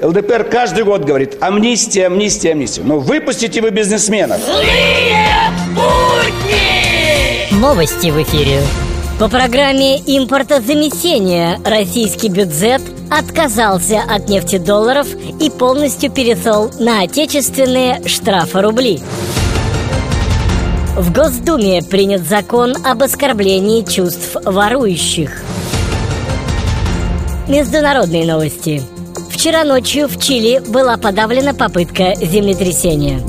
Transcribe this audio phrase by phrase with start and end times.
[0.00, 2.82] ЛДПР каждый год говорит амнистия, амнистия, амнистия.
[2.84, 4.40] Но выпустите вы бизнесменов.
[4.40, 5.26] Злые
[5.74, 7.52] будни!
[7.60, 8.60] Новости в эфире.
[9.18, 12.80] По программе импортозамещения российский бюджет
[13.10, 15.08] отказался от нефтедолларов
[15.40, 19.00] и полностью перешел на отечественные штрафы рубли.
[20.96, 25.42] В Госдуме принят закон об оскорблении чувств ворующих.
[27.48, 28.82] Международные новости.
[29.40, 33.20] Вчера ночью в Чили была подавлена попытка землетрясения.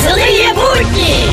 [0.00, 1.28] Злые будни!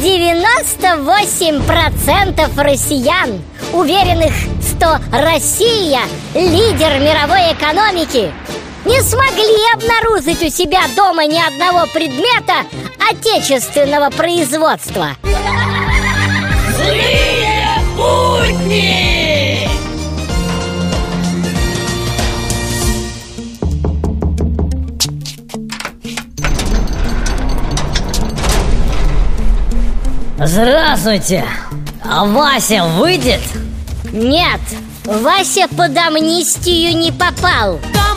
[0.00, 6.02] 98% россиян уверенных, что Россия
[6.36, 8.30] лидер мировой экономики
[8.84, 12.64] не смогли обнаружить у себя дома ни одного предмета
[13.10, 15.16] отечественного производства.
[16.76, 19.68] Злые будни!
[30.38, 31.44] Здравствуйте!
[32.04, 33.40] А Вася выйдет?
[34.12, 34.60] Нет,
[35.04, 38.11] Вася под амнистию не попал Кому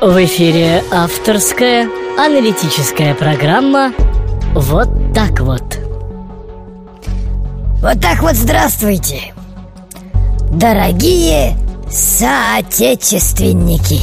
[0.00, 3.94] а В эфире авторская аналитическая программа
[4.52, 5.78] «Вот так вот».
[7.80, 9.32] Вот так вот здравствуйте,
[10.50, 11.56] дорогие
[11.90, 14.00] соотечественники.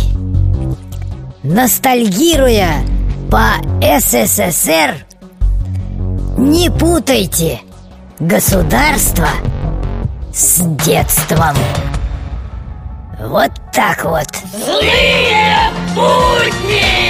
[1.44, 2.84] Ностальгируя
[3.30, 3.58] по
[4.00, 5.06] СССР,
[6.38, 7.62] не путайте
[8.22, 9.28] государство
[10.32, 11.56] с детством.
[13.20, 14.28] Вот так вот.
[14.64, 17.01] Злые путни!